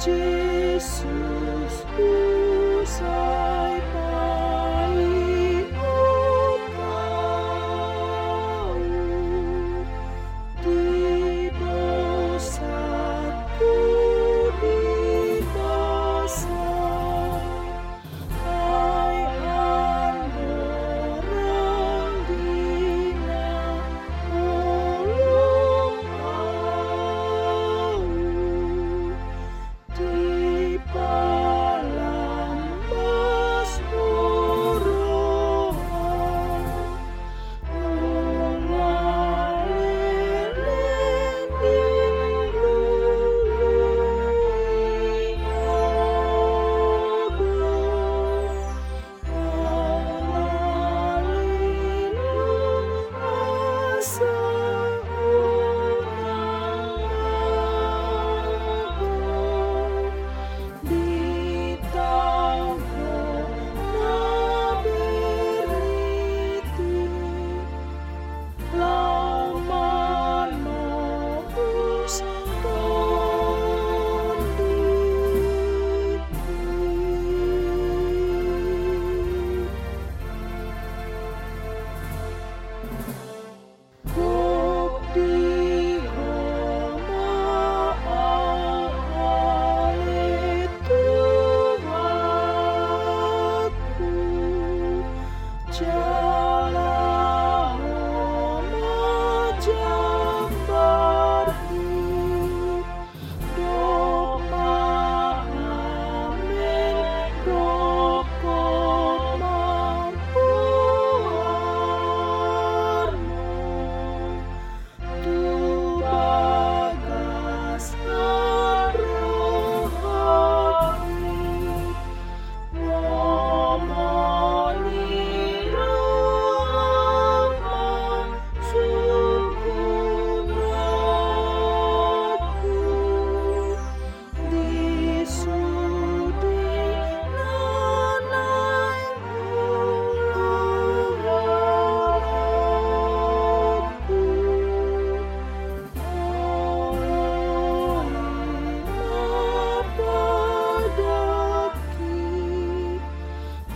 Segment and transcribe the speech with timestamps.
[0.00, 0.39] 街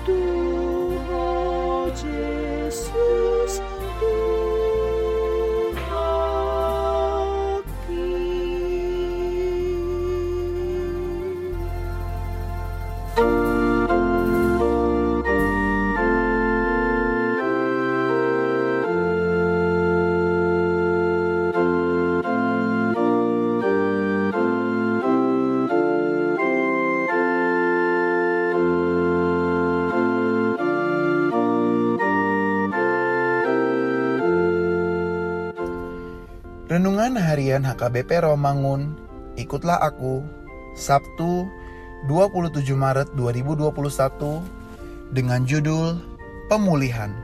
[0.05, 0.34] do
[36.75, 38.99] Renungan Harian HKBP Romangun,
[39.39, 40.27] ikutlah aku,
[40.75, 41.47] Sabtu
[42.11, 43.71] 27 Maret 2021
[45.15, 46.03] dengan judul
[46.51, 47.15] Pemulihan.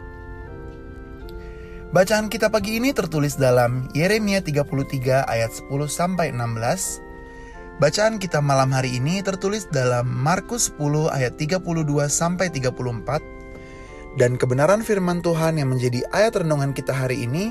[1.91, 7.83] Bacaan kita pagi ini tertulis dalam Yeremia 33 ayat 10 sampai 16.
[7.83, 11.59] Bacaan kita malam hari ini tertulis dalam Markus 10 ayat 32
[12.07, 17.51] sampai 34 dan kebenaran firman Tuhan yang menjadi ayat renungan kita hari ini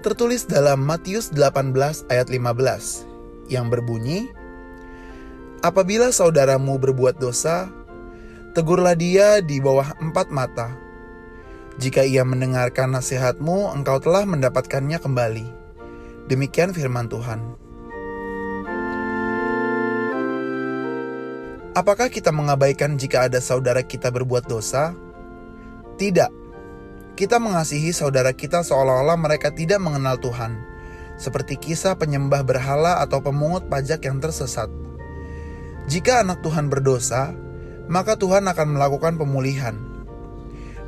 [0.00, 1.76] tertulis dalam Matius 18
[2.08, 4.32] ayat 15 yang berbunyi
[5.60, 7.68] Apabila saudaramu berbuat dosa
[8.56, 10.72] tegurlah dia di bawah empat mata
[11.76, 15.46] jika ia mendengarkan nasihatmu engkau telah mendapatkannya kembali
[16.32, 17.60] demikian firman Tuhan
[21.70, 24.90] Apakah kita mengabaikan jika ada saudara kita berbuat dosa?
[26.02, 26.39] Tidak.
[27.20, 30.56] Kita mengasihi saudara kita seolah-olah mereka tidak mengenal Tuhan,
[31.20, 34.72] seperti kisah penyembah berhala atau pemungut pajak yang tersesat.
[35.84, 37.36] Jika anak Tuhan berdosa,
[37.92, 39.76] maka Tuhan akan melakukan pemulihan.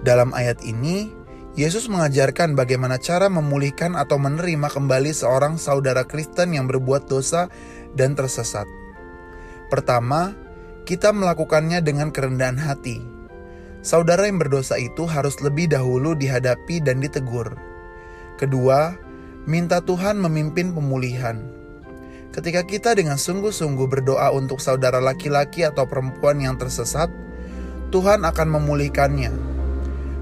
[0.01, 1.13] Dalam ayat ini,
[1.53, 7.53] Yesus mengajarkan bagaimana cara memulihkan atau menerima kembali seorang saudara Kristen yang berbuat dosa
[7.93, 8.65] dan tersesat.
[9.69, 10.33] Pertama,
[10.89, 13.22] kita melakukannya dengan kerendahan hati.
[13.83, 17.59] Saudara yang berdosa itu harus lebih dahulu dihadapi dan ditegur.
[18.39, 18.95] Kedua,
[19.43, 21.43] minta Tuhan memimpin pemulihan.
[22.31, 27.11] Ketika kita dengan sungguh-sungguh berdoa untuk saudara laki-laki atau perempuan yang tersesat,
[27.91, 29.35] Tuhan akan memulihkannya.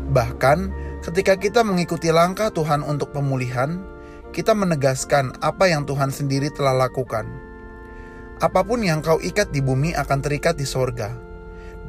[0.08, 0.58] Bahkan,
[1.04, 3.78] ketika kita mengikuti langkah Tuhan untuk pemulihan,
[4.32, 7.28] kita menegaskan apa yang Tuhan sendiri telah lakukan.
[8.40, 11.12] Apa pun yang kau ikat di bumi akan terikat di sorga,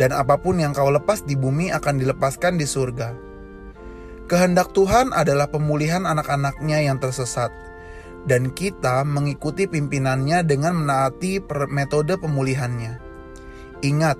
[0.01, 3.13] dan apa pun yang kau lepas di bumi akan dilepaskan di surga.
[4.25, 7.53] Kehendak Tuhan adalah pemulihan anak-anaknya yang tersesat,
[8.25, 12.97] dan kita mengikuti pimpinannya dengan menaati metode pemulihannya.
[13.85, 14.17] Ingat,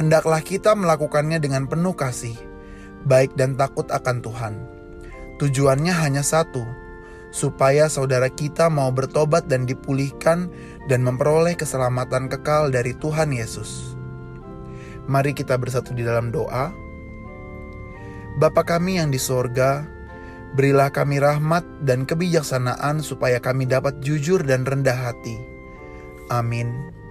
[0.00, 2.38] hendaklah kita melakukannya dengan penuh kasih,
[3.04, 4.54] baik dan takut akan Tuhan.
[5.36, 6.64] Tujuannya hanya satu,
[7.36, 10.48] supaya saudara kita mau bertobat dan dipulihkan
[10.88, 14.00] dan memperoleh keselamatan kekal dari Tuhan Yesus.
[15.10, 16.70] Mari kita bersatu di dalam doa.
[18.38, 19.84] Bapa kami yang di sorga,
[20.54, 25.36] berilah kami rahmat dan kebijaksanaan supaya kami dapat jujur dan rendah hati.
[26.30, 27.01] Amin.